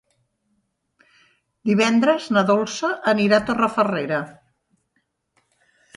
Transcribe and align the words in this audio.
Divendres 1.71 2.29
na 2.37 2.43
Dolça 2.49 2.91
anirà 3.15 3.41
a 3.41 3.47
Torrefarrera. 3.51 4.27